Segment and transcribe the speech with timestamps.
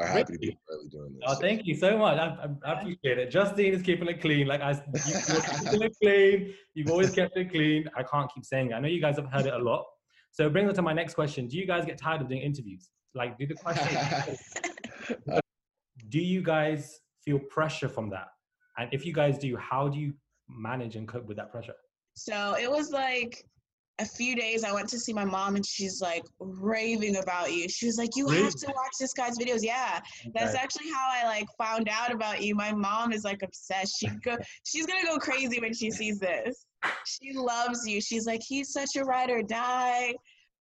[0.00, 1.22] are happy to be early doing this.
[1.26, 2.18] Oh, thank you so much.
[2.18, 3.30] I, I, I appreciate it.
[3.30, 4.46] Justine is keeping it clean.
[4.46, 6.54] Like I, you, you're keeping it clean.
[6.74, 7.88] You've always kept it clean.
[7.96, 8.74] I can't keep saying it.
[8.74, 9.84] I know you guys have heard it a lot.
[10.32, 11.48] So it brings us to my next question.
[11.48, 12.90] Do you guys get tired of doing interviews?
[13.14, 14.36] Like, do the question.
[16.08, 18.28] do you guys feel pressure from that?
[18.78, 20.14] And if you guys do, how do you
[20.48, 21.74] manage and cope with that pressure?
[22.14, 23.44] So it was like
[24.00, 27.68] a few days I went to see my mom and she's like raving about you.
[27.68, 28.42] She was like, You Really?
[28.44, 29.62] have to watch this guy's videos.
[29.62, 30.00] Yeah.
[30.34, 32.54] That's actually how I like found out about you.
[32.54, 33.98] My mom is like obsessed.
[33.98, 36.66] She go she's gonna go crazy when she sees this.
[37.06, 38.00] She loves you.
[38.00, 40.14] She's like, he's such a ride or die.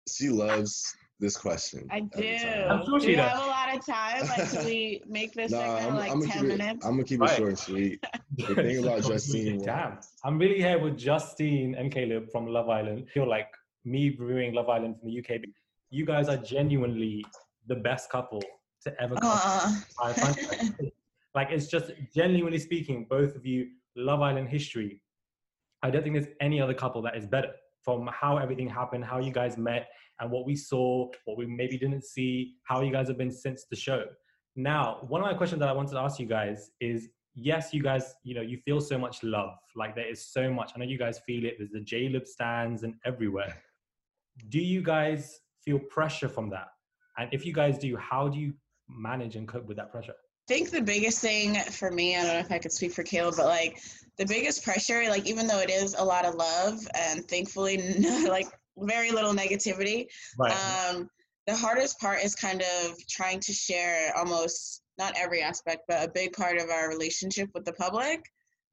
[0.09, 1.87] She loves this question.
[1.91, 2.37] I do.
[2.69, 3.31] I'm sure Do she we does.
[3.31, 4.27] have a lot of time?
[4.27, 6.61] Like, can we make this Nah, segment I'm, like I'm gonna 10 keep it.
[6.61, 7.37] I'm gonna keep it Right.
[7.37, 8.05] short and sweet.
[8.37, 9.99] The thing about Justine, Damn.
[10.25, 13.05] I'm really here with Justine and Caleb from Love Island.
[13.09, 13.47] I feel like
[13.85, 15.41] me reviewing Love Island from the UK.
[15.91, 17.25] You guys are genuinely
[17.69, 18.43] the best couple
[18.83, 19.39] to ever come.
[20.03, 20.35] Uh,
[21.37, 25.01] like it's just genuinely speaking, both of you, Love Island history.
[25.85, 27.53] I don't think there's any other couple that is better
[27.83, 29.89] from how everything happened, how you guys met,
[30.21, 33.65] and what we saw, what we maybe didn't see, how you guys have been since
[33.69, 34.05] the show.
[34.55, 37.83] Now, one of my questions that I wanted to ask you guys is yes, you
[37.83, 39.55] guys, you know, you feel so much love.
[39.75, 40.73] Like there is so much.
[40.75, 41.55] I know you guys feel it.
[41.59, 43.63] There's the J-Lib stands and everywhere.
[44.49, 46.69] Do you guys feel pressure from that?
[47.19, 48.55] And if you guys do, how do you
[48.89, 50.15] manage and cope with that pressure?
[50.53, 53.03] I think the biggest thing for me, I don't know if I could speak for
[53.03, 53.81] Caleb, but like
[54.19, 57.79] the biggest pressure, like even though it is a lot of love and thankfully
[58.29, 58.47] like
[58.77, 60.05] very little negativity,
[60.39, 60.53] Right.
[60.53, 61.09] um,
[61.47, 66.13] the hardest part is kind of trying to share almost not every aspect, but a
[66.13, 68.23] big part of our relationship with the public.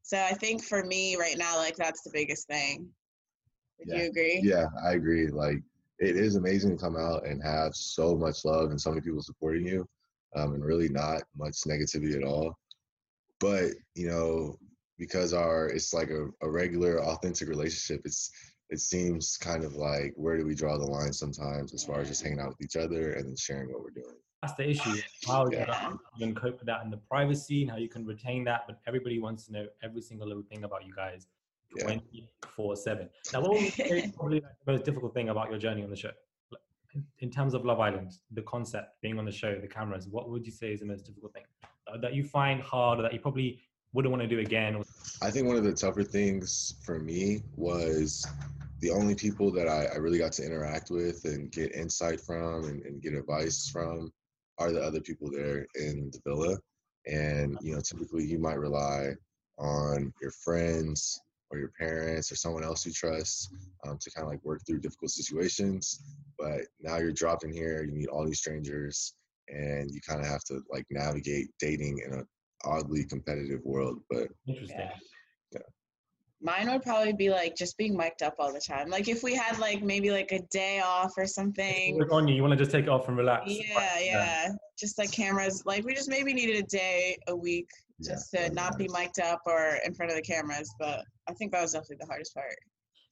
[0.03, 2.89] So I think for me right now, like that's the biggest thing.
[3.79, 4.03] Would Yeah.
[4.03, 4.41] you agree?
[4.43, 5.29] Yeah, I agree.
[5.29, 5.61] Like
[5.99, 9.21] it is amazing to come out and have so much love and so many people
[9.21, 9.87] supporting you,
[10.35, 12.57] um, and really not much negativity at all.
[13.39, 14.57] But you know,
[14.97, 18.31] because our it's like a, a regular, authentic relationship, it's
[18.69, 22.07] it seems kind of like where do we draw the line sometimes as far as
[22.07, 24.15] just hanging out with each other and then sharing what we're doing.
[24.41, 25.01] That's the issue.
[25.27, 28.61] How you can cope with that in the privacy and how you can retain that,
[28.67, 31.27] but everybody wants to know every single little thing about you guys
[31.75, 31.83] Yeah.
[31.83, 33.09] 24 7.
[33.33, 35.83] Now, what would you say is probably like the most difficult thing about your journey
[35.83, 36.11] on the show?
[37.19, 40.45] In terms of Love Island, the concept, being on the show, the cameras, what would
[40.45, 41.43] you say is the most difficult thing
[41.87, 43.61] uh, that you find hard or that you probably
[43.93, 44.83] wouldn't want to do again?
[45.21, 48.25] I think one of the tougher things for me was
[48.79, 52.65] the only people that I, I really got to interact with and get insight from
[52.65, 54.11] and, and get advice from
[54.57, 56.57] are the other people there in the villa.
[57.05, 59.13] And, you know, typically you might rely
[59.57, 61.19] on your friends
[61.51, 63.53] or your parents or someone else you trust
[63.85, 66.01] um, to kind of like work through difficult situations.
[66.37, 69.15] But now you're dropped in here, you meet all these strangers,
[69.49, 72.23] and you kind of have to like navigate dating in a
[72.65, 73.99] oddly competitive world.
[74.09, 74.89] But interesting.
[75.51, 75.59] Yeah.
[76.41, 78.89] Mine would probably be like just being mic'd up all the time.
[78.89, 81.97] Like if we had like maybe like a day off or something.
[81.97, 83.43] Look on you, you want to just take it off and relax.
[83.47, 84.49] Yeah, yeah.
[84.77, 85.63] Just like cameras.
[85.65, 87.67] Like we just maybe needed a day a week
[87.99, 90.73] yeah, just to that'd be not be mic'd up or in front of the cameras.
[90.79, 92.55] But I think that was definitely the hardest part.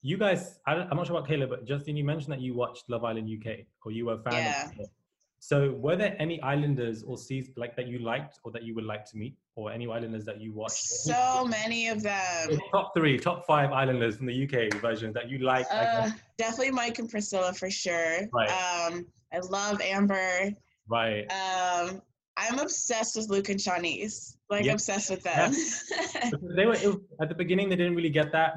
[0.01, 2.89] You guys, I, I'm not sure about Caleb, but Justin, you mentioned that you watched
[2.89, 4.66] Love Island UK or you were a fan Yeah.
[4.69, 4.88] of it.
[5.39, 8.84] So were there any islanders or seas like that you liked or that you would
[8.86, 10.78] like to meet or any islanders that you watched?
[10.78, 12.50] So many of them.
[12.72, 15.66] top three, top five islanders from the UK version that you like.
[15.72, 16.12] Uh, guess.
[16.38, 18.28] definitely Mike and Priscilla for sure.
[18.33, 18.50] Right.
[18.50, 20.51] Um, I love Amber.
[20.88, 21.25] right.
[21.31, 22.01] Um,
[22.38, 24.38] I'm obsessed with Luke and Siannise.
[24.50, 24.74] Like Yeah.
[24.74, 25.51] obsessed with them.
[25.51, 28.54] Because they were was- at the beginning, they didn't really get that.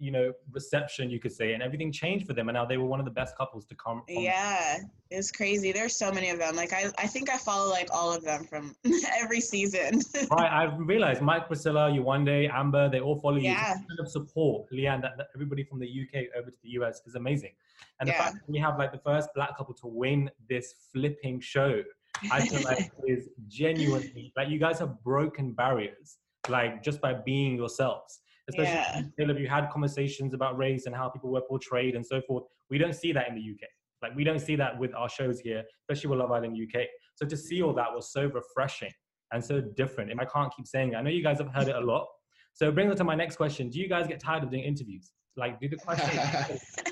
[0.00, 2.84] You know reception you could say and everything changed for them and now they were
[2.86, 4.76] one of the best couples to come Yeah,
[5.10, 5.72] it's crazy.
[5.72, 6.54] There's so many of them.
[6.54, 8.76] Like I, I think I follow like all of them from
[9.20, 10.00] every season.
[10.30, 13.74] right i realized mike priscilla Yewande amber they all follow you Yeah.
[13.74, 17.02] This kind of support leanne that, that everybody from the uk over to the us
[17.04, 17.54] is amazing
[17.98, 18.18] and the Yeah.
[18.22, 21.82] fact that we have like the first black couple to win this flipping show
[22.30, 26.18] i feel like is genuinely like you guys have broken barriers
[26.48, 29.02] like just by being yourselves especially Yeah.
[29.18, 32.78] Caleb, you had conversations about race and how people were portrayed and so forth we
[32.78, 33.68] don't see that in the uk
[34.02, 36.82] like we don't see that with our shows here especially with love island uk
[37.14, 38.92] so to see all that was so refreshing
[39.32, 40.10] and so different.
[40.10, 40.96] And I can't keep saying it.
[40.96, 42.06] I know you guys have heard it a lot.
[42.54, 43.68] So it brings us to my next question.
[43.68, 45.12] Do you guys get tired of doing interviews?
[45.36, 46.18] Like, do the question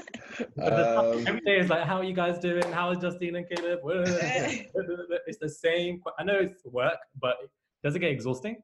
[0.62, 2.70] Um, every day is like, how are you guys doing?
[2.72, 3.80] How is Justine and Caleb?
[3.84, 6.02] it's the same.
[6.18, 7.36] I know it's work, but
[7.82, 8.56] does it get exhausting?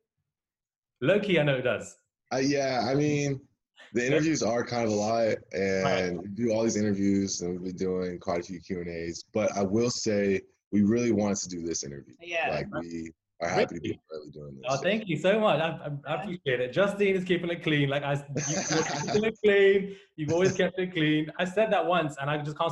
[1.00, 1.96] Low key, I know it does.
[2.32, 3.40] Uh, yeah, I mean,
[3.92, 7.76] the interviews are kind of a lot, and we do all these interviews, and we've
[7.76, 9.24] been doing quite a few Q and A's.
[9.32, 10.40] But I will say,
[10.70, 12.14] we really wanted to do this interview.
[12.20, 12.50] Yeah.
[12.50, 14.30] like we are happy to be Really?
[14.30, 14.64] doing this.
[14.68, 15.60] Oh, thank you so much.
[15.60, 16.72] I, I, I appreciate it.
[16.72, 17.88] Justine is keeping it clean.
[17.88, 19.96] Like I, you, you're keeping it clean.
[20.16, 21.30] You've always kept it clean.
[21.38, 22.71] I said that once, and I just can't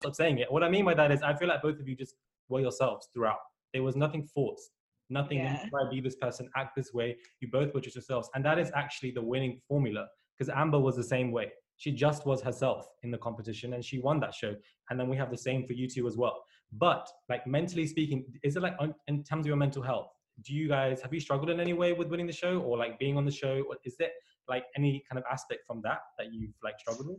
[0.00, 0.50] Stop saying it.
[0.50, 2.14] What I mean by that is I feel like both of you just
[2.48, 3.38] were yourselves throughout.
[3.72, 4.70] There was nothing forced.
[5.10, 5.68] Nothing Yeah.
[5.68, 7.16] try to be this person, act this way.
[7.40, 8.30] You both were just yourselves.
[8.34, 10.08] And that is actually the winning formula.
[10.36, 11.52] Because Amber was the same way.
[11.76, 14.54] She just was herself in the competition and she won that show.
[14.88, 16.42] And then we have the same for you two as well.
[16.72, 20.08] But like mentally speaking, is it like on, in terms of your mental health?
[20.42, 22.98] Do you guys have you struggled in any way with winning the show or like
[22.98, 23.62] being on the show?
[23.68, 24.10] Or is there
[24.48, 27.18] like any kind of aspect from that that you've like struggled with?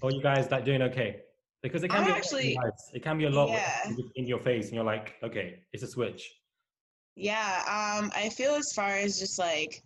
[0.00, 1.20] Or you guys like doing okay?
[1.64, 2.58] Because it can I be actually-
[2.92, 3.90] it can be a lot Yeah.
[4.16, 6.22] in your face and you're like, okay, it's a switch.
[7.16, 9.82] Yeah, um, I feel as far as just like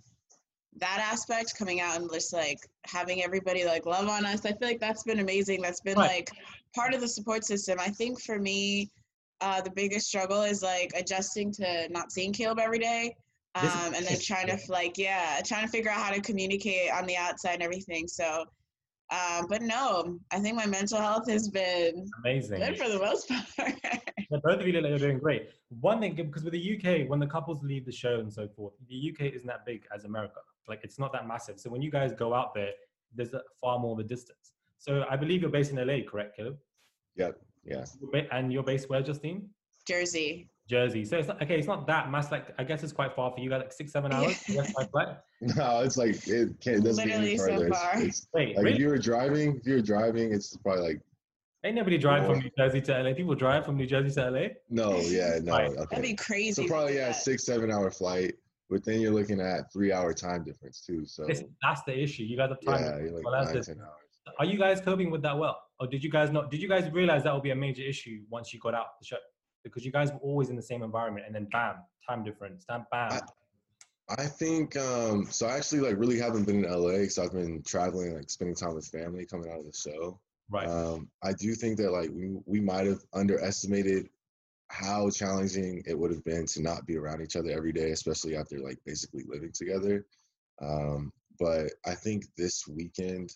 [0.79, 4.67] that aspect coming out and just like having everybody like love on us, I feel
[4.69, 5.63] like that's been amazing.
[5.63, 6.09] That's been Right.
[6.17, 6.31] like
[6.75, 7.79] part of the support system.
[7.79, 8.91] I think for me,
[9.41, 13.15] uh, the biggest struggle is like adjusting to not seeing Caleb every day.
[13.55, 17.07] Um, and then trying to like, yeah, trying to figure out how to communicate on
[17.07, 18.07] the outside and everything.
[18.07, 18.45] So,
[19.11, 22.61] um, but no, I think my mental health has been Amazing.
[22.61, 23.75] good for the most part.
[24.31, 25.49] Yeah, both of you look like you're doing great.
[25.81, 28.75] One thing, because with the UK, when the couples leave the show and so forth,
[28.87, 30.41] the UK isn't that big as America.
[30.69, 31.59] Like it's not that massive.
[31.59, 32.73] So when you guys go out there,
[33.15, 34.53] there's a far more of a distance.
[34.79, 36.59] So I believe you're based in LA, correct, Caleb?
[37.17, 37.41] Yep.
[37.65, 37.85] Yeah.
[38.01, 39.49] You're And you're based where, Justine?
[39.87, 40.51] Jersey.
[40.69, 41.05] Jersey.
[41.05, 41.59] So it's not, okay.
[41.59, 42.31] It's not that much.
[42.31, 44.43] Like I guess it's quite far for you guys, like six, seven hours.
[44.49, 45.09] Yes, by flight.
[45.41, 46.79] No, it's like it can't.
[46.79, 47.67] It doesn't get any Literally so further.
[47.67, 48.03] It's- far.
[48.03, 51.01] It's, Wait, like if you were driving, if you were driving, it's probably like
[51.65, 53.15] Ain't nobody drive from New Jersey to LA.
[53.15, 54.47] People drive from New Jersey to LA.
[54.71, 55.53] no, yeah, no.
[55.53, 55.77] Right.
[55.91, 56.63] That'd be crazy.
[56.63, 58.35] So probably do yeah, six, seven hour flight,
[58.71, 61.05] but then you're looking at three hour time difference too.
[61.05, 62.23] So This, that's the issue.
[62.23, 62.85] You guys have time.
[62.85, 64.35] yeah, you're like well, nine, ten hours.
[64.39, 66.51] Are you guys coping with that well, or did you guys not?
[66.51, 69.07] Did you guys realize that would be a major issue once you got out the
[69.07, 69.17] show?
[69.65, 71.77] Because you guys were always in the same environment, and then bam,
[72.09, 73.21] time difference, bam, bam.
[74.11, 77.63] I think um so I actually like really haven't been in LA because I've been
[77.63, 80.19] traveling, like spending time with family coming out of the show.
[80.51, 80.69] right.
[80.69, 84.09] Um, I do think that like we we might have underestimated
[84.69, 88.37] how challenging it would have been to not be around each other every day, especially
[88.37, 90.07] after like basically living together.
[90.61, 93.35] Um, but I think this weekend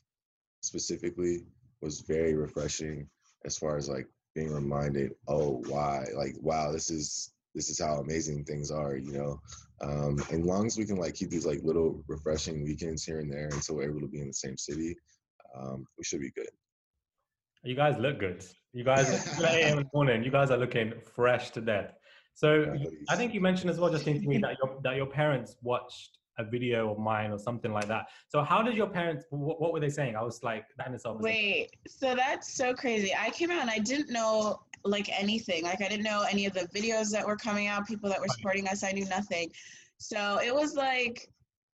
[0.62, 1.44] specifically
[1.80, 3.08] was very refreshing
[3.44, 7.96] as far as like being reminded, oh, why, like, wow, this is this is how
[7.96, 9.40] amazing things are, you know.
[9.82, 13.30] Um, and long as we can like keep these like little refreshing weekends here and
[13.30, 14.96] there until we're able to be in the same city,
[15.54, 16.48] um, we should be good.
[17.64, 18.44] You guys look good.
[18.72, 19.08] You guys,
[19.38, 19.78] 8 a.m.
[19.78, 21.92] in the morning, you guys are looking fresh to death.
[22.34, 22.74] So
[23.08, 26.18] I think you mentioned as well, Justine, to me that your that your parents watched
[26.38, 28.06] a video of mine or something like that.
[28.28, 29.24] So how did your parents?
[29.30, 30.16] What, what were they saying?
[30.16, 31.20] I was like, that in itself.
[31.20, 33.12] Wait, so that's so crazy.
[33.18, 35.62] I came out and I didn't know like anything.
[35.64, 38.28] Like I didn't know any of the videos that were coming out, people that were
[38.28, 38.82] supporting us.
[38.82, 39.50] I knew nothing.
[39.98, 41.28] So it was like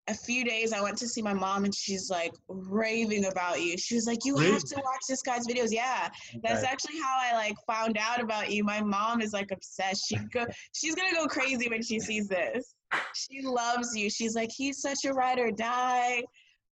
[0.09, 3.77] a few days I went to see my mom and she's like raving about you.
[3.77, 5.69] She was like, You have to watch this guy's videos.
[5.71, 6.09] Yeah.
[6.43, 6.71] That's Okay.
[6.71, 8.63] actually how I like found out about you.
[8.63, 10.07] My mom is like obsessed.
[10.07, 12.73] She go she's gonna go crazy when she sees this.
[13.15, 14.09] She loves you.
[14.09, 16.23] She's like, he's such a ride or die.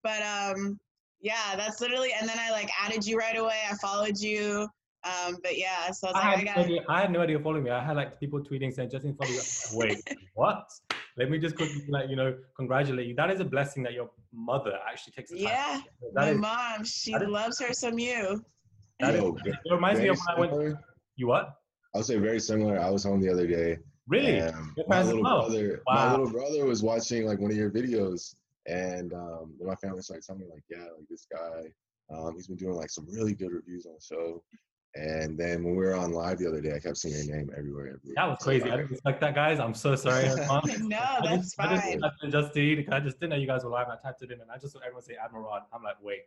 [0.03, 0.79] But um
[1.21, 3.59] yeah, that's literally and then I like added you right away.
[3.69, 4.67] I followed you.
[5.03, 7.11] Um, but yeah, so I was I like, I had, got no idea, I had
[7.11, 7.69] no idea following me.
[7.69, 9.41] I had like people tweeting saying Justin follow you.
[9.73, 10.01] Wait,
[10.33, 10.67] what?
[11.15, 13.13] Let me just quickly like you know congratulate you.
[13.15, 15.45] That is a blessing that your mother actually takes the time.
[15.45, 15.81] yeah,
[16.13, 18.43] That my is- mom, she that is- loves her some you.
[18.99, 20.77] that is- Yo, it reminds me of when I went.
[21.17, 21.53] You what?
[21.93, 22.79] I would say very similar.
[22.79, 23.77] I was home the other day.
[24.07, 24.35] Really?
[24.37, 24.53] Your
[24.87, 25.93] my little brother, Wow.
[25.95, 28.35] my little brother was watching like one of your videos,
[28.67, 31.63] and um, my family started telling me like, yeah, like this guy,
[32.15, 34.43] um, he's been doing like some really good reviews on the show.
[34.95, 37.49] And then when we were on live the other day, I kept seeing your name
[37.57, 37.87] everywhere.
[37.87, 38.13] everywhere.
[38.15, 38.71] That was So, crazy.
[38.71, 39.59] I didn't expect that, guys.
[39.59, 40.29] I'm so sorry.
[40.47, 40.61] Mom.
[40.87, 41.99] no, I that's just, I just fine.
[41.99, 42.87] typed in Justine.
[42.93, 43.87] I just didn't know you guys were live.
[43.89, 45.51] I typed it in and I just saw everyone say Admiral.
[45.73, 46.21] I'm like, wait.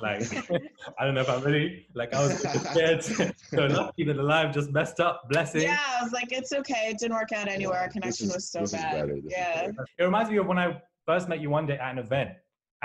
[0.00, 0.22] Like,
[0.98, 1.86] I don't know if I'm ready.
[1.94, 3.04] Like, I was scared.
[3.04, 5.28] so lucky that the live just messed up.
[5.28, 5.62] Blessing.
[5.62, 6.88] Yeah, I was like, it's okay.
[6.88, 7.78] It didn't work out anywhere.
[7.80, 8.92] Our connection is- was so this is bad.
[8.92, 9.66] better, this is yeah.
[9.66, 9.86] better.
[9.98, 12.30] It reminds me of when I first met Yewande at an event,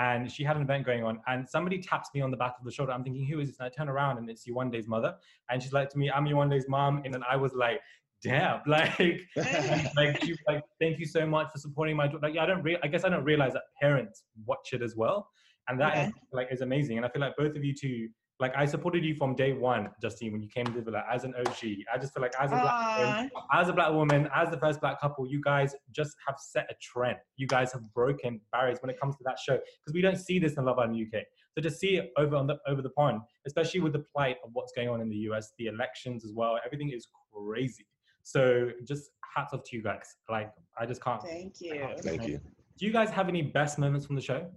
[0.02, 2.64] and she had an event going on, and somebody taps me on the back of
[2.64, 2.92] the shoulder.
[2.92, 3.56] I'm thinking, who is this?
[3.60, 5.14] And I turn around, and it's Yewande's mother,
[5.48, 7.78] and she's like to me, I'm Yewande's mom, and then I was like,
[8.22, 8.98] damn, like,
[9.96, 12.26] like, she, like, thank you so much for supporting my daughter.
[12.28, 15.28] Like, I don't, re- I guess I don't realize that parents watch it as well,
[15.68, 16.12] and that is, Okay.
[16.32, 16.96] like is amazing.
[16.96, 18.08] And I feel like both of you two.
[18.42, 21.32] Like I supported you from day one, Justine, when you came to Villa as an
[21.38, 21.62] OG.
[21.94, 24.80] I just feel like as a black woman, as a black woman, as the first
[24.80, 27.18] black couple, you guys just have set a trend.
[27.36, 30.40] You guys have broken barriers when it comes to that show because we don't see
[30.40, 31.22] this in Love Island UK.
[31.54, 34.50] So to see it over on the over the pond, especially with the plight of
[34.54, 37.86] what's going on in the US, the elections as well, everything is crazy.
[38.24, 40.16] So just hats off to you guys.
[40.28, 41.22] Like I just can't.
[41.22, 41.88] Thank you.
[41.98, 42.40] Thank you.
[42.76, 44.50] Do you guys have any best moments from the show?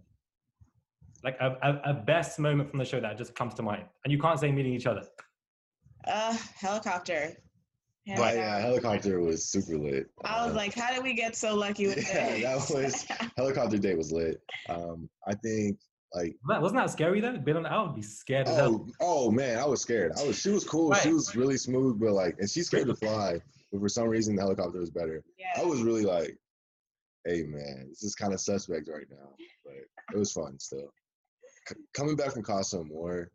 [1.25, 4.13] Like a, a, a best moment from the show that just comes to mind, and
[4.13, 5.01] you can't say meeting each other.
[6.08, 7.36] Uh, helicopter.
[8.05, 8.44] Hands Right, down.
[8.44, 10.05] yeah, helicopter was super lit.
[10.24, 12.67] I was Uh, like, how did we get so lucky with Yeah, this?
[12.70, 13.05] that was
[13.38, 14.39] helicopter day was lit.
[14.70, 15.79] Um, I think
[16.13, 17.36] like Wasn't that- Wasn't that scary though?
[17.39, 18.46] Being on the, I would be scared.
[18.48, 20.12] oh oh man, I was scared.
[20.20, 20.94] I was she was cool.
[20.94, 23.41] She was really smooth, but like and she's scared to fly.
[23.72, 25.24] But for some reason the helicopter was better.
[25.39, 25.60] yeah.
[25.60, 26.38] I was really like,
[27.25, 29.29] hey man, this is kind of suspect right now,
[29.65, 29.74] but
[30.13, 30.94] it was fun still.
[31.68, 33.32] C- coming back from Casa Amor,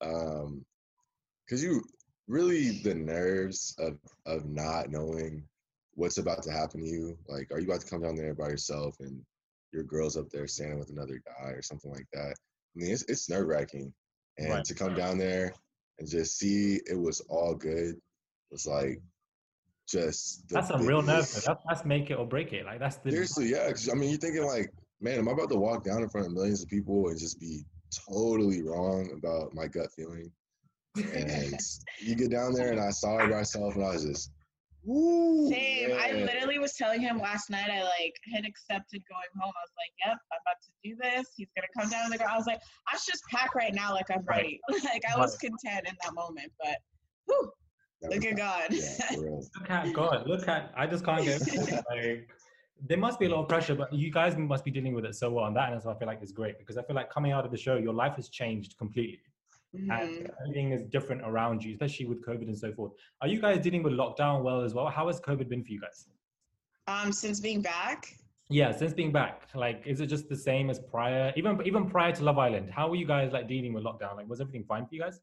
[0.00, 0.64] um,
[1.48, 1.82] cause you
[2.26, 5.44] really the nerves of of not knowing
[5.94, 7.16] what's about to happen to you.
[7.28, 9.20] Like, are you about to come down there by yourself and
[9.72, 12.34] your girl's up there standing with another guy or something like that?
[12.34, 13.92] I mean, it's it's nerve wracking,
[14.38, 14.64] and Right.
[14.64, 15.52] to come down there
[15.98, 18.00] and just see it was all good
[18.50, 19.00] was like
[19.88, 21.28] just That's some real nerve.
[21.30, 22.64] That's, that's make it or break it.
[22.64, 23.70] Like that's the Seriously, yeah.
[23.90, 26.32] I mean, you're thinking like, man, am I about to walk down in front of
[26.32, 27.64] millions of people and just be
[28.08, 30.30] totally wrong about my gut feeling?
[30.96, 31.58] And
[32.00, 34.30] you get down there, and I saw her by herself, and I was just,
[34.84, 35.50] woo.
[35.50, 35.92] Same.
[35.92, 37.68] I literally was telling him last night.
[37.70, 39.52] I like had accepted going home.
[39.56, 41.32] I was like, "Yep, I'm about to do this.
[41.36, 43.92] He's gonna come down the girl." I was like, "I should just pack right now,
[43.92, 44.60] like I'm Right.
[44.68, 46.78] ready." like I was content in that moment, but
[47.26, 47.50] whew,
[48.02, 48.66] That look at God.
[48.70, 49.16] Yeah.
[49.16, 50.26] Look at God.
[50.26, 50.72] Look at.
[50.76, 51.40] I just can't get
[51.90, 52.28] like.
[52.80, 55.14] There must be a lot of pressure, but you guys must be dealing with it
[55.14, 57.10] so well, and that, and so I feel like it's great because I feel like
[57.10, 59.20] coming out of the show, your life has changed completely,
[59.74, 59.90] Mhm.
[60.00, 62.92] and everything is different around you, especially with COVID and so forth.
[63.20, 64.86] Are you guys dealing with lockdown well as well?
[64.88, 66.08] How has COVID been for you guys?
[66.86, 68.18] Um, since being back,
[68.50, 71.32] Yeah, since being back, like, is it just the same as prior?
[71.34, 74.16] Even even prior to Love Island, how were you guys like dealing with lockdown?
[74.16, 75.18] Like, was everything fine for you guys?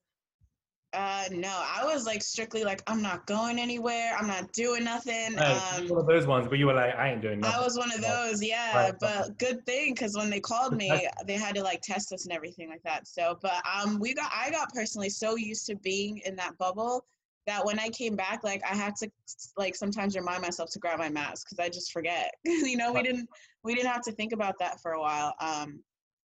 [0.93, 4.13] Uh, no, I was like strictly like, I'm not going anywhere.
[4.17, 5.37] I'm not doing nothing.
[5.37, 7.59] Hey, Um, one of those ones, but you were like, I ain't doing nothing.
[7.59, 8.75] I was one of those, yeah.
[8.75, 8.93] Right.
[8.99, 12.33] But good thing because when they called me, they had to like test us and
[12.33, 13.07] everything like that.
[13.07, 17.05] So, but um, we got I got personally so used to being in that bubble
[17.47, 19.09] that when I came back, like I had to
[19.57, 22.33] like sometimes remind myself to grab my mask because I just forget.
[22.43, 23.29] you know, we didn't
[23.63, 25.35] we didn't have to think about that for a while.
[25.39, 25.79] Um,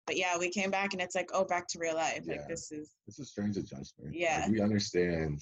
[0.06, 2.22] but yeah, we came back and it's like, oh, back to real life.
[2.26, 2.34] Yeah.
[2.36, 4.10] Like this is It's a strange adjustment.
[4.10, 4.48] Like, Yeah.
[4.50, 5.40] we understand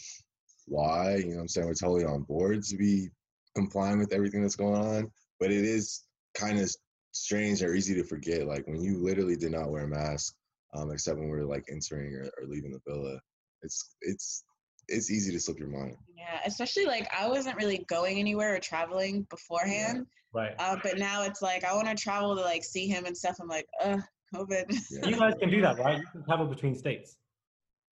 [0.67, 1.67] why, you know what I'm saying?
[1.67, 3.09] We're totally on board to be
[3.55, 5.11] complying with everything that's going on.
[5.41, 6.03] But it is
[6.35, 6.71] kind of
[7.13, 8.47] strange or easy to forget.
[8.47, 10.35] Like when you literally did not wear a mask,
[10.75, 13.19] um, except when we are like entering or, or leaving the villa.
[13.63, 14.45] It's it's
[14.89, 15.97] it's easy to slip your mind.
[16.17, 20.07] yeah, especially like I wasn't really going anywhere or traveling beforehand.
[20.33, 20.55] Right.
[20.59, 23.37] Uh, but now it's like I want to travel to like see him and stuff.
[23.41, 24.01] I'm like, ugh,
[24.35, 24.67] COVID.
[24.91, 25.09] Yeah.
[25.09, 25.99] You guys can do that, right?
[25.99, 27.17] You can travel between states.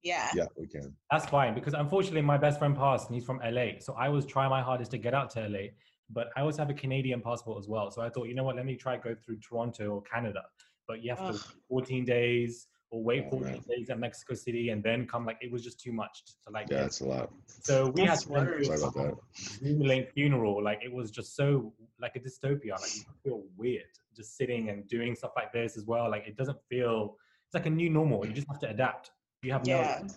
[0.02, 0.30] yeah.
[0.34, 0.94] Yeah, we can.
[1.10, 3.78] That's fine because unfortunately my best friend passed and he's from LA.
[3.80, 5.64] So I was trying my hardest to get out to LA,
[6.08, 7.90] but I also have a Canadian passport as well.
[7.90, 10.42] So I thought, you know what, let me try go through Toronto or Canada.
[10.88, 11.34] But you have to Ugh.
[11.68, 13.64] wait 14 days or wait Oh, 14 man.
[13.68, 16.66] days at Mexico City and then come like it was just too much to like
[16.70, 17.30] Yeah, it's a lot.
[17.62, 18.66] So we had That's to then worse.
[18.66, 19.16] Sorry about that.
[19.62, 20.62] Link funeral.
[20.62, 22.72] Like it was just so like a dystopia.
[22.72, 23.84] Like you feel weird
[24.16, 26.10] just sitting and doing stuff like this as well.
[26.10, 27.16] Like it doesn't feel
[27.46, 28.26] it's like a new normal.
[28.26, 29.12] You just have to adapt.
[29.42, 30.00] You have Yeah.
[30.02, 30.08] no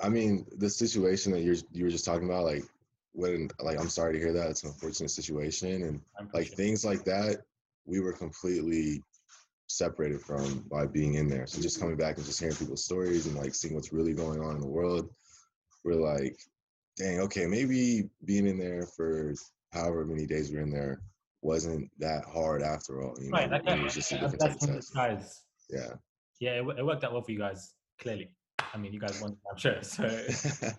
[0.00, 2.64] I mean, the situation that you're you were just talking about, like
[3.12, 4.50] when like I'm sorry to hear that.
[4.50, 6.00] It's an unfortunate situation and
[6.34, 7.42] like things like that
[7.84, 9.02] we were completely
[9.72, 13.26] separated from by being in there so just coming back and just hearing people's stories
[13.26, 15.08] and like seeing what's really going on in the world
[15.84, 16.38] we're like
[16.98, 19.32] dang okay maybe being in there for
[19.72, 21.00] however many days we're in there
[21.40, 24.40] wasn't that hard after all you know Right, that it was just a a different
[24.40, 25.40] type of blessing in test disguise.
[25.70, 25.94] yeah
[26.38, 27.72] Yeah, it, it worked out well for you guys.
[28.00, 28.34] Clearly,
[28.74, 29.82] I mean, you guys won, I'm sure.
[29.82, 30.02] So,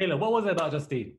[0.00, 1.14] Kayla, what was it about Justine?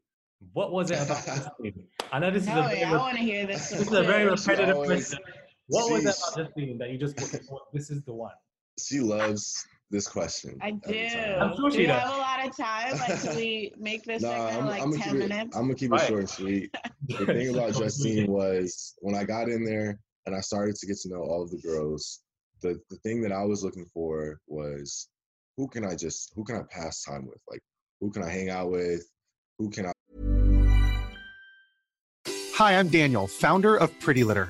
[0.53, 1.25] What was it about
[1.60, 1.84] Justine?
[2.12, 3.70] I know this is a very, yeah, I want to hear this.
[3.70, 5.20] this is a very repetitive question.
[5.69, 8.33] What was it she's- about Justine that you just thought, this is the one?
[8.79, 10.93] she loves this question I do.
[11.39, 12.01] I'm sure do she we does.
[12.01, 12.93] have a lot of time?
[12.97, 15.31] Like, can we make this No, segment I'm, like I'm gonna 10 keep it.
[15.31, 16.03] I'm gonna keep Right.
[16.03, 16.75] it short and sweet.
[17.09, 20.97] The thing about Justine was when I got in there and I started to get
[20.99, 22.21] to know all of the girls,
[22.61, 25.09] the the thing that I was looking for was
[25.57, 27.39] who can I just who can I pass time with?
[27.50, 27.61] Like
[28.00, 29.03] who can I hang out with?
[29.57, 29.91] Who can I
[32.55, 34.50] Hi, I'm Daniel, founder of Pretty Litter.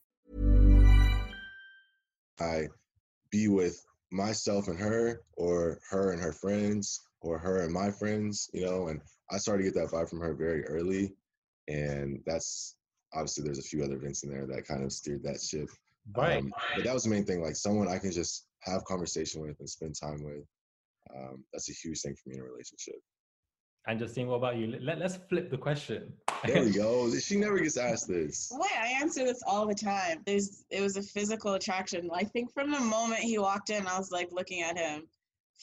[2.39, 2.67] I
[3.31, 8.49] be with myself and her or her and her friends or her and my friends,
[8.53, 11.13] you know, and I started to get that vibe from her very early.
[11.67, 12.75] And that's
[13.13, 15.69] obviously there's a few other events in there that kind of steered that ship.
[16.15, 16.39] Right.
[16.39, 19.59] Um, but that was the main thing, like someone I can just have conversation with
[19.59, 20.43] and spend time with.
[21.15, 22.95] Um, that's a huge thing for me in a relationship.
[23.87, 24.77] And Justine, what about you?
[24.79, 26.13] Let, let's flip the question.
[26.45, 27.11] There we go.
[27.19, 28.51] She never gets asked this.
[28.53, 30.21] Wait, I answer this all the time.
[30.25, 32.09] There's it was a physical attraction.
[32.13, 35.07] I think from the moment he walked in, I was like looking at him.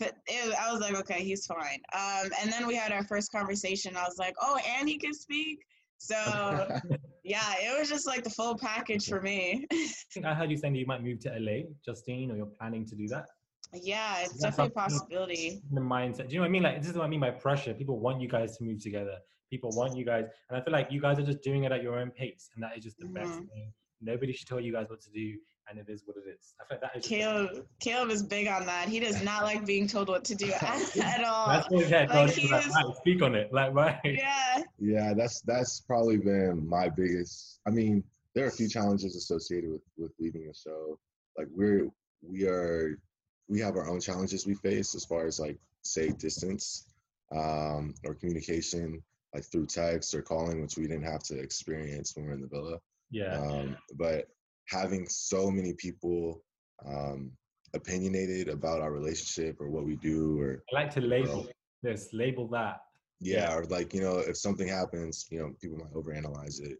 [0.01, 0.15] It-
[0.61, 1.81] I was like, okay, he's fine.
[1.93, 3.97] Um, and then we had our first conversation.
[3.97, 5.65] I was like, oh, and he can speak.
[5.99, 6.15] So
[7.25, 9.67] yeah, it was just like the full package for me.
[9.73, 12.47] I think I heard you saying that you might move to LA, Justine, or you're
[12.47, 13.27] planning to do that.
[13.75, 15.63] Yeah, it's That's definitely a possibility.
[15.73, 16.29] The mindset.
[16.29, 16.63] Do you know what I mean?
[16.63, 17.75] Like this is what I mean by pressure.
[17.75, 19.17] People want you guys to move together.
[19.51, 21.83] People want you guys, and I feel like you guys are just doing it at
[21.83, 23.49] your own pace, and that is just the best Mhm.
[23.51, 23.73] thing.
[24.01, 25.37] Nobody should tell you guys what to do,
[25.69, 26.55] and it is what it is.
[26.61, 28.89] I feel like that is Caleb, Caleb is big on that.
[28.89, 31.49] He does not like being told what to do at, at all.
[31.49, 32.37] That's what his head Like, goes.
[32.37, 33.53] he Like, is- right, speak on it.
[33.53, 33.99] Like right.
[34.05, 34.63] yeah.
[34.79, 37.61] Yeah, that's that's probably been my biggest.
[37.67, 38.05] I mean,
[38.35, 40.99] there are a few challenges associated with with leading the show.
[41.37, 41.89] Like we're
[42.23, 42.99] we are
[43.49, 46.87] we have our own challenges we face as far as like say distance
[47.35, 49.03] um, or communication,
[49.35, 52.41] like through text or calling, which we didn't have to experience when we are in
[52.41, 52.79] the villa.
[53.11, 53.39] Yeah.
[53.39, 54.27] Um, but
[54.67, 56.43] having so many people
[56.87, 57.33] um,
[57.75, 61.49] opinionated about our relationship or what we do or I like to label
[61.83, 62.81] this, label that.
[63.21, 66.79] yeah, or like you know, if something happens, you know, people might overanalyze it.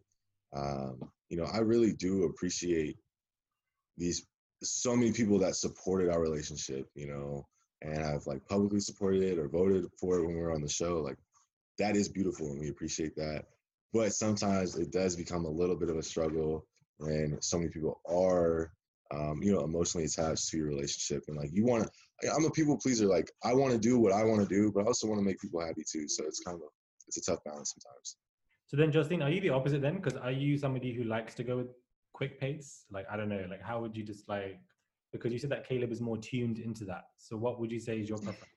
[0.55, 2.97] Um, you know, I really do appreciate
[3.97, 4.25] these
[4.61, 6.87] so many people that supported our relationship.
[6.95, 7.47] You know,
[7.81, 10.69] and have like publicly supported it or voted for it when we were on the
[10.69, 10.99] show.
[10.99, 11.17] Like
[11.77, 13.45] that is beautiful, and we appreciate that.
[13.93, 16.65] But sometimes it does become a little bit of a struggle
[16.97, 18.71] when so many people are,
[19.11, 21.89] um, you know, emotionally attached to your relationship, and like you want to
[22.35, 23.05] I'm a people pleaser.
[23.05, 25.25] Like I want to do what I want to do, but I also want to
[25.25, 26.07] make people happy too.
[26.07, 26.69] So it's kind of
[27.07, 28.17] it's a tough balance sometimes.
[28.67, 29.95] So then, Justine, are you the opposite then?
[29.95, 31.67] Because are you somebody who likes to go with
[32.19, 32.85] quick pace?
[32.91, 34.59] Like I don't know, like how would you just like?
[35.13, 37.05] Because you said that Caleb is more tuned into that.
[37.17, 38.45] So what would you say is your preference?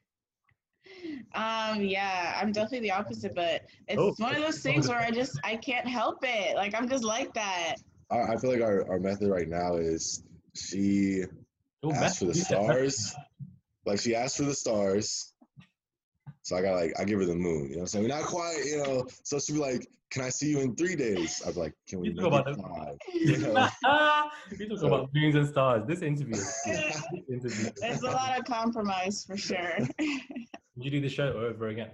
[1.35, 4.13] Um, yeah, I'm definitely the opposite, but it's Oh.
[4.19, 6.57] one of those things where I just I can't help it.
[6.57, 7.77] Like I'm just like that.
[8.11, 11.25] I, I feel like our, our method right now is she
[11.85, 13.15] Oh, asked for the stars.
[13.87, 15.32] like she asked for the stars.
[16.43, 17.65] So I got like I give her the moon.
[17.65, 18.05] You know what I'm saying?
[18.05, 19.07] We're not quite, you know.
[19.23, 21.41] So she'd be like, Can I see you in three days?
[21.47, 22.97] I'd be like, Can we You make talk about five?
[23.15, 23.69] You know?
[24.59, 25.85] we talk about moons and stars.
[25.87, 26.35] This interview
[26.67, 27.71] this interview.
[27.81, 29.79] There's a lot of compromise for sure.
[29.99, 31.91] Would you do the show over again?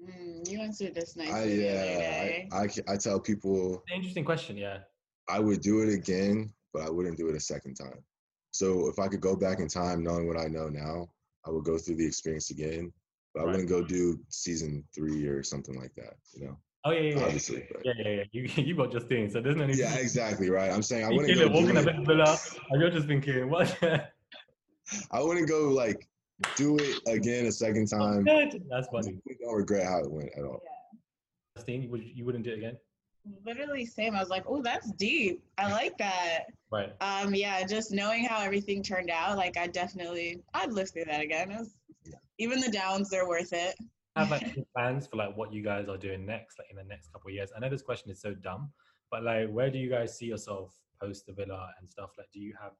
[0.00, 1.64] Mm, you answered this I nicely.
[1.64, 2.44] yeah.
[2.52, 4.56] I, I I tell people Interesting question.
[4.56, 4.78] Yeah.
[5.28, 7.98] I would do it again, but I wouldn't do it a second time.
[8.52, 11.08] So if I could go back in time, knowing what I know now,
[11.48, 12.92] I would go through the experience again.
[13.34, 16.14] But I wouldn't go do season three or something like that.
[16.34, 17.24] You know, Oh yeah, yeah, yeah.
[17.24, 17.66] obviously.
[17.70, 18.24] But Yeah, yeah, yeah.
[18.32, 19.76] You you got Justine, so there's no need.
[19.78, 20.70] yeah, to exactly right.
[20.72, 21.60] I'm saying I wouldn't Caleb go.
[21.60, 22.36] walking Do a it, bit villa,
[22.70, 23.76] and you're just thinking, what?
[25.10, 26.08] I wouldn't go like
[26.56, 28.24] do it again a second time.
[28.24, 29.18] That's funny.
[29.26, 30.60] We don't regret how it went at all.
[31.56, 32.78] Justine, you, would, you wouldn't do it again?
[33.44, 34.14] Literally same.
[34.14, 35.42] I was like, oh, that's deep.
[35.58, 36.46] I like that.
[36.70, 36.92] Right.
[37.00, 41.20] Um, yeah, just knowing how everything turned out, like I definitely I'd live through that
[41.20, 41.50] again.
[41.50, 41.76] Was,
[42.38, 43.74] even the downs, they're worth it.
[44.16, 47.12] Have like plans for like what you guys are doing next, like in the next
[47.12, 47.50] couple of years?
[47.56, 48.70] I know this question is so dumb,
[49.10, 52.10] but like, where do you guys see yourself post the villa and stuff?
[52.18, 52.72] Like, do you have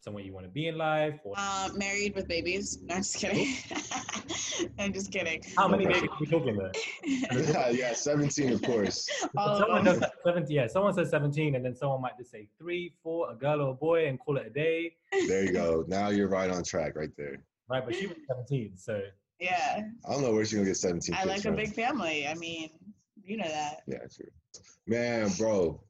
[0.00, 2.78] somewhere you want to be in life, or Uh, married with babies.
[2.82, 3.56] No, I'm just kidding.
[4.78, 5.42] I'm just kidding.
[5.56, 6.72] how many babies are we talking there?
[7.04, 9.08] yeah, yeah, 17 of course.
[9.36, 10.00] All of someone them.
[10.00, 13.34] does 17, yeah, someone says 17, and then someone might just say three, four, a
[13.34, 14.92] girl or a boy, and call it a day,
[15.26, 15.84] There you go.
[15.88, 17.42] Now you're right on track right there.
[17.68, 17.84] right?
[17.84, 19.00] But she was 17, so
[19.40, 21.56] Yeah, I don't know where she's gonna get 17 I kids like a from.
[21.56, 22.26] big family.
[22.26, 22.70] I mean,
[23.24, 23.82] you know that.
[23.86, 24.30] Yeah, true.
[24.86, 25.80] Man, bro,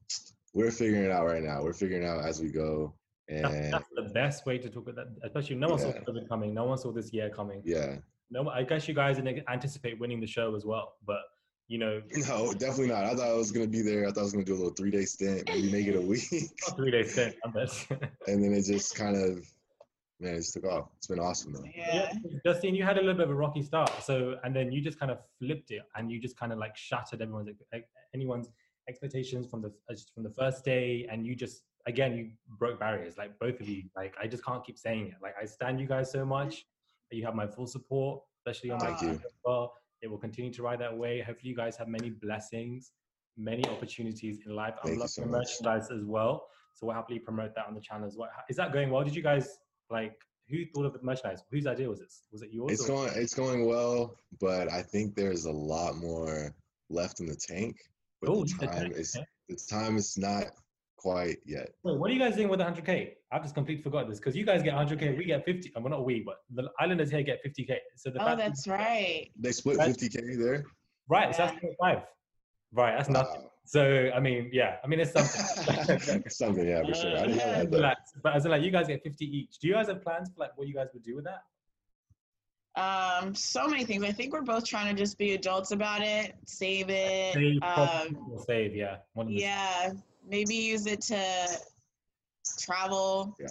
[0.55, 1.63] we're figuring it out right now.
[1.63, 2.95] We're figuring it out as we go.
[3.29, 5.27] That's, And that's the best way to talk about that.
[5.27, 6.01] Especially, no one saw Yeah.
[6.01, 7.63] COVID coming, no one saw this year coming.
[7.65, 7.97] yeah,
[8.31, 11.21] No, I guess you guys didn't anticipate winning the show as well, but
[11.69, 13.05] you know, no, definitely not.
[13.05, 14.07] I thought I was gonna be there.
[14.09, 16.01] I thought I was gonna do a little three day stint, maybe make it a
[16.13, 16.23] week,
[16.67, 17.37] not three day stint.
[17.45, 17.87] I bet.
[18.27, 19.47] and then it just kind of,
[20.19, 20.89] man, it just took off.
[20.97, 21.65] It's been awesome though.
[21.77, 22.11] Yeah.
[22.47, 24.99] Justine, you had a little bit of a rocky start, so and then you just
[24.99, 28.49] kind of flipped it, and you just kind of like shattered everyone's ex- anyone's
[28.89, 33.17] expectations from the uh, from the first day, and you just again you broke barriers,
[33.19, 33.85] like both of you.
[33.97, 35.15] Like I just can't keep saying it.
[35.23, 36.67] Like I stand you guys so much.
[37.11, 39.09] You have my full support, especially on my Thank you.
[39.09, 39.75] channel well.
[40.03, 41.21] It will continue to ride that way.
[41.21, 42.93] Hopefully, you guys have many blessings,
[43.37, 44.75] many opportunities in life.
[44.83, 45.39] Thank I'm loving so the much.
[45.63, 48.29] merchandise as well, so we'll happily promote that on the channel as well.
[48.49, 49.05] Is that going well?
[49.05, 49.59] Did you guys
[49.91, 50.15] like?
[50.51, 51.43] Who thought of the merchandise?
[51.51, 52.23] Whose idea was this?
[52.33, 52.73] Was it yours?
[52.73, 56.55] It's or- going, it's going well, but I think there's a lot more
[56.89, 57.77] left in the tank.
[58.21, 59.27] But Oh, the time is, okay.
[59.49, 60.47] the time is not
[60.97, 61.71] quite yet.
[61.85, 63.13] Wait, what are you guys doing with the 100k?
[63.31, 65.73] I've just completely forgot this because you guys get 100k, we get 50.
[65.75, 67.77] And we're not we, but the Islanders here get 50k.
[67.97, 69.29] So the Oh, fact- that's right.
[69.39, 70.65] They split 50k there.
[71.09, 71.35] right.
[71.35, 71.99] So that's 25.
[72.73, 73.43] Right, that's nothing.
[73.43, 73.51] Wow.
[73.65, 76.21] So I mean, yeah, I mean it's something.
[76.29, 77.17] Something, yeah, for sure.
[77.17, 77.71] I didn't know that.
[77.71, 78.01] relax.
[78.23, 79.59] But as in, like you guys get 50 each.
[79.59, 81.43] Do you guys have plans for like what you guys would do with that?
[82.79, 84.05] Um, so many things.
[84.05, 87.35] I think we're both trying to just be adults about it, save it.
[87.35, 88.99] Save, Um, save, yeah.
[89.15, 89.93] One of the- yeah,
[90.25, 91.59] maybe use it to
[92.61, 93.35] travel.
[93.41, 93.49] Yeah.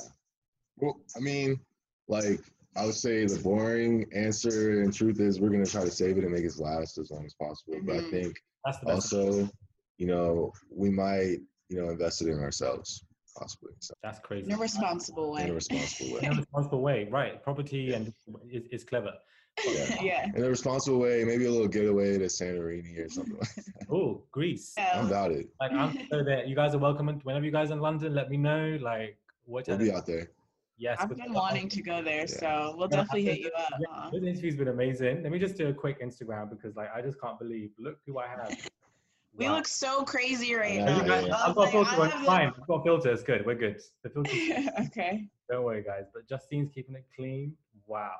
[0.78, 1.60] Well, I mean,
[2.08, 2.40] like
[2.78, 6.24] I would say the boring answer and truth is we're gonna try to save it
[6.24, 7.80] and make it last as long as possible.
[7.84, 8.12] But I Mhm.
[8.12, 9.14] think That's the best.
[9.14, 9.50] also,
[9.98, 13.04] you know, we might, you know, invest it in ourselves.
[13.38, 13.74] Possibly.
[13.80, 14.48] So That's crazy.
[14.52, 15.44] In a responsible way.
[15.44, 16.20] in a responsible way.
[16.24, 17.42] In a responsible way, right?
[17.44, 18.14] Property and
[18.52, 19.14] is, is clever.
[19.66, 19.96] Yeah.
[20.02, 20.28] yeah.
[20.36, 23.66] In a responsible way, maybe a little getaway to Santorini or something like that.
[23.90, 24.74] Oh, Greece.
[24.78, 25.00] Yeah.
[25.00, 25.48] I'm about it.
[25.62, 26.46] Like I'm so there.
[26.46, 27.08] You guys are welcome.
[27.24, 28.78] Whenever you guys are in London, let me know.
[28.82, 29.68] Like what?
[29.68, 30.30] We'll be out there.
[30.78, 30.98] Yes.
[31.00, 32.42] I've been the- wanting to go there, Yeah.
[32.42, 33.70] so we'll Yeah, definitely hit you the- up.
[33.80, 34.10] yeah, huh?
[34.14, 35.24] This interview's been amazing.
[35.24, 37.72] Let me just do a quick Instagram because like I just can't believe.
[37.80, 38.56] Look who I have.
[39.38, 39.56] We Wow.
[39.58, 40.98] look so crazy right Yeah, now.
[41.02, 41.36] You guys- yeah.
[41.36, 42.48] I I've got a like, It's fine.
[42.48, 43.12] I've got a filter.
[43.12, 43.46] It's good.
[43.46, 43.80] We're good.
[44.04, 44.32] The filter.
[44.88, 45.28] okay.
[45.50, 46.06] Don't worry, guys.
[46.14, 47.56] But Justine's keeping it clean.
[47.86, 48.16] Wow.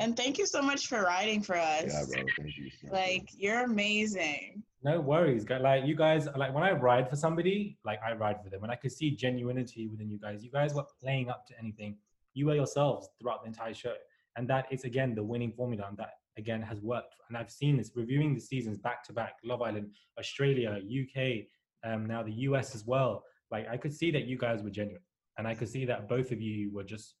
[0.00, 1.84] And thank you so much for writing for us.
[1.86, 2.24] Yeah, bro.
[2.36, 2.70] Thank you.
[2.90, 4.62] Like you're amazing.
[4.82, 5.62] No worries, guys.
[5.62, 8.60] Like you guys, like when I ride for somebody, like I ride for them.
[8.60, 11.96] When I could see genuinity within you guys, you guys were playing up to anything.
[12.34, 13.94] You were yourselves throughout the entire show,
[14.36, 17.14] and that is again the winning formula, and that again has worked.
[17.28, 21.46] And I've seen this reviewing the seasons back to back Love Island, Australia, UK,
[21.84, 23.24] um, now the US as well.
[23.50, 25.02] Like I could see that you guys were genuine.
[25.38, 27.14] And I could see that both of you were just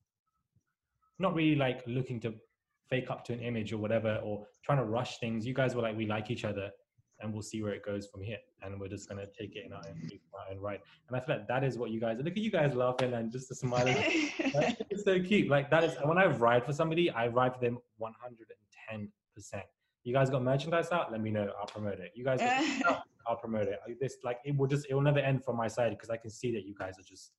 [1.18, 2.34] not really like looking to
[2.88, 5.46] fake up to an image or whatever or trying to rush things.
[5.46, 6.70] You guys were like, we like each other
[7.20, 8.38] and we'll see where it goes from here.
[8.62, 10.80] And we're just gonna take it in our own, our own right.
[11.08, 13.30] And I feel like that is what you guys look at you guys laughing and
[13.30, 13.86] just a smile.
[14.90, 15.48] It's so cute.
[15.48, 18.48] Like that is when I ride for somebody, I ride for them one hundred
[18.90, 19.08] 10%.
[20.04, 21.12] You guys got merchandise out?
[21.12, 21.48] Let me know.
[21.58, 22.12] I'll promote it.
[22.14, 22.40] You guys
[22.88, 23.78] out, I'll promote it.
[24.00, 26.30] This like it will just it will never end from my side because I can
[26.30, 27.32] see that you guys are just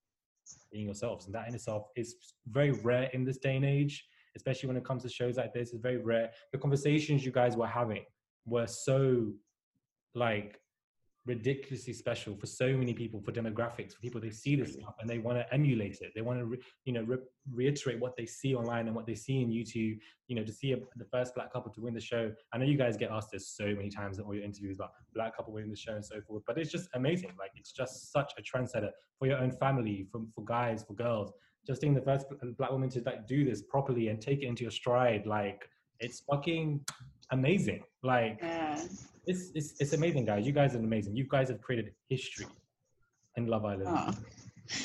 [0.71, 1.25] being yourselves.
[1.25, 2.15] And that in itself is
[2.47, 5.73] very rare in this day and age, especially when it comes to shows like this.
[5.73, 6.32] It's very rare.
[6.51, 8.03] The conversations you guys were having
[8.45, 9.32] were so
[10.15, 10.60] like
[11.25, 15.09] ridiculously special for so many people for demographics for people they see this stuff and
[15.09, 16.12] they want to emulate it.
[16.13, 17.17] They want to re, you know re-
[17.51, 20.73] reiterate what they see online and what they see in youtube you know to see
[20.73, 22.31] a, the first black couple to win the show.
[22.51, 24.91] I know you guys get asked this so many times in all your interviews about
[25.13, 27.31] black couple winning the show and so forth but it's just amazing.
[27.39, 31.31] Like it's just such a trendsetter for your own family for, for guys for girls.
[31.65, 32.25] Just being the first
[32.57, 35.69] black woman to like do this properly and take it into your stride like
[36.04, 36.66] it's fucking
[37.32, 38.80] amazing like Yeah.
[39.26, 40.46] it's, it's it's amazing, guys.
[40.46, 41.16] You guys are amazing.
[41.16, 42.48] You guys have created history
[43.38, 43.88] in Love Island.
[43.89, 44.12] Oh.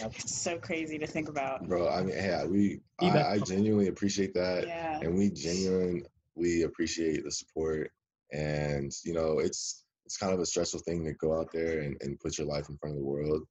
[0.06, 1.66] It's so crazy to think about.
[1.68, 4.66] Bro, I mean, yeah, we, I, Even- I genuinely appreciate that.
[4.66, 5.00] Yeah.
[5.02, 7.90] and we genuinely appreciate the support
[8.32, 11.96] and you know it's it's kind of a stressful thing to go out there and,
[12.02, 13.42] and put your life in front of the world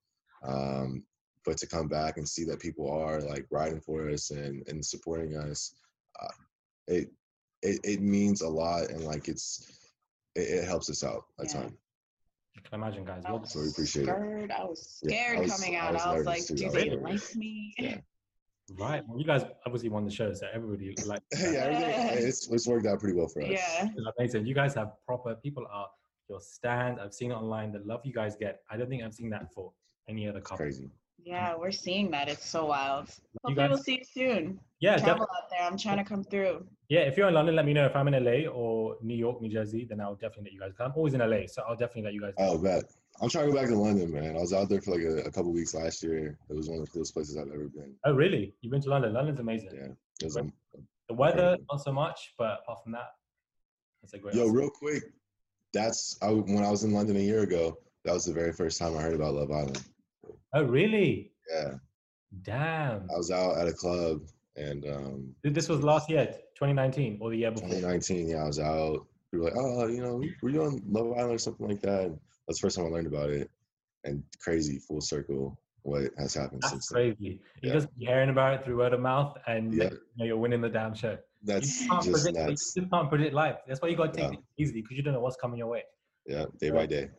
[0.43, 1.03] um,
[1.45, 4.85] but to come back and see that people are like riding for us and, and
[4.85, 5.73] supporting us
[6.21, 6.27] uh,
[6.87, 7.09] it,
[7.63, 9.79] it it means a lot and like it's
[10.35, 11.53] it, it helps us out a Yeah.
[11.53, 11.77] ton
[12.55, 13.23] You can imagine, guys.
[13.25, 14.51] I was So we appreciate it.
[14.51, 15.93] I was Yeah, I scared was- coming I out.
[15.93, 16.55] was I was, like, too.
[16.55, 17.73] do they like me?
[17.79, 17.97] Yeah.
[18.85, 19.01] right.
[19.07, 21.21] Well, you guys obviously won the show, so everybody like.
[21.39, 23.87] yeah everything, it's, it's worked out pretty well for us Yeah.
[23.95, 24.45] It's amazing.
[24.47, 25.87] You guys have proper people are
[26.29, 26.99] your stand.
[26.99, 27.71] I've seen it online.
[27.71, 28.61] The love you guys get.
[28.69, 29.71] I don't think I've seen that for
[30.09, 30.65] any other it's couple.
[30.65, 30.89] crazy
[31.23, 32.29] Yeah, we're seeing that.
[32.29, 33.07] It's so wild.
[33.09, 34.59] You Hopefully, we'll see you soon.
[34.79, 35.35] Yeah, Travel definitely.
[35.43, 35.61] out there.
[35.63, 36.65] I'm trying to come through.
[36.89, 37.85] Yeah, if you're in London, let me know.
[37.85, 40.71] If I'm in LA or New York, New Jersey, then I'll definitely let you guys.
[40.77, 40.91] Come.
[40.91, 42.33] I'm always in LA, so I'll definitely let you guys.
[42.37, 42.83] oh bet
[43.19, 45.25] i'm trying to go back to london man i was out there for like a,
[45.27, 47.91] a couple weeks last year it was one of the coolest places i've ever been
[48.05, 48.53] Oh, really?
[48.61, 49.11] You've been to London?
[49.13, 49.71] London's amazing.
[49.73, 49.87] yeah
[50.21, 50.53] it was, um,
[51.07, 51.65] The weather, Incredible.
[51.71, 53.09] not so much, but apart from that,
[54.03, 54.35] it's a great.
[54.35, 54.55] Yo, aspect.
[54.55, 55.03] real quick,
[55.73, 57.79] that's I, when I was in London a year ago.
[58.05, 59.81] That was the very first time I heard about Love Island.
[60.53, 61.31] Oh, really?
[61.53, 61.73] Yeah,
[62.43, 63.07] Damn.
[63.13, 64.21] I was out at a club
[64.55, 67.69] and um, Th- This was last year, 2019, or the year before.
[67.69, 68.27] 2019.
[68.29, 69.05] Yeah, I was out.
[69.31, 72.05] People were like, oh, you know, were you on Love Island or something like that?
[72.05, 73.49] And that's the first time I learned about it.
[74.03, 77.15] And crazy, full circle, what has happened That's since then.
[77.15, 77.41] crazy.
[77.61, 79.89] You just be hearing about it through word of mouth, and Yeah.
[79.91, 81.17] you know, you're winning the damn show.
[81.43, 82.37] That's you just predict.
[82.37, 82.73] You nuts.
[82.73, 83.57] just can't predict life.
[83.67, 84.37] That's why you got to take Yeah.
[84.39, 85.83] it easy because you don't know what's coming your way.
[86.25, 87.09] Yeah, day by day.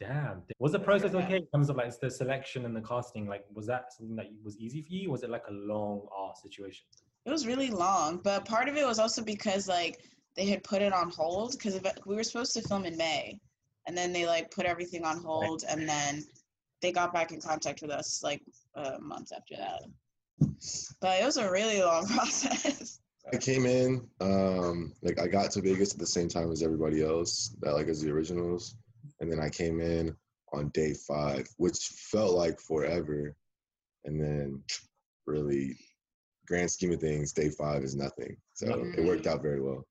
[0.00, 0.42] Damn.
[0.58, 3.26] Was the process okay in terms of like the selection and the casting?
[3.26, 5.10] Like, was that something that was easy for you?
[5.10, 6.86] Was it like a long ass situation?
[7.26, 10.02] It was really long, but part of it was also because like
[10.36, 13.38] they had put it on hold because we were supposed to film in May,
[13.86, 16.24] and then they like put everything on hold, and then
[16.80, 18.42] they got back in contact with us like
[18.76, 19.82] a month after that.
[21.02, 23.00] But it was a really long process.
[23.30, 27.02] I came in, um, like I got to Vegas at the same time as everybody
[27.02, 28.76] else, that like as the originals,
[29.20, 30.16] and then I came in
[30.52, 31.78] on day five, which
[32.10, 33.36] felt like forever,
[34.04, 34.62] and then
[35.26, 35.76] really,
[36.46, 38.36] grand scheme of things, day five is nothing.
[38.54, 39.30] So it worked mm.
[39.30, 39.86] out very well.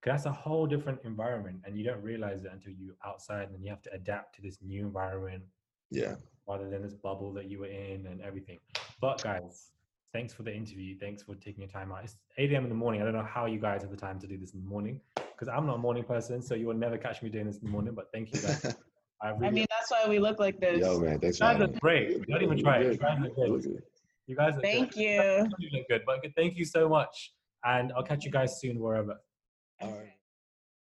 [0.00, 3.62] 'Cause that's a whole different environment, and you don't realize it until you're outside, and
[3.62, 5.44] you have to adapt to this new environment
[5.90, 6.16] Yeah,
[6.48, 8.58] rather than this bubble that you were in and everything.
[9.00, 9.72] But guys,
[10.14, 10.96] thanks for the interview.
[10.98, 12.04] Thanks for taking your time out.
[12.04, 12.62] It's 8 a.m.
[12.62, 13.02] in the morning.
[13.02, 15.02] I don't know how you guys have the time to do this in the morning
[15.40, 17.64] because I'm not a morning person, so you will never catch me doing this in
[17.64, 17.94] the morning.
[17.94, 18.76] But thank you guys.
[19.22, 20.80] I, I mean, that's why we look like this.
[20.80, 21.80] Yo, man, thanks you for guys having look me.
[21.80, 22.26] great.
[22.28, 22.92] Don't even try it.
[22.92, 23.62] You guys look Look good.
[23.62, 23.82] good.
[24.26, 25.00] You guys look Thank good.
[25.00, 25.50] you.
[25.58, 26.02] You look good.
[26.06, 27.32] But thank you so much.
[27.64, 29.12] And I'll catch you guys soon wherever.
[29.12, 29.20] All right.